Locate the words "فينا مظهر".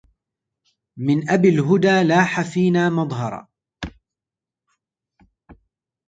2.41-3.47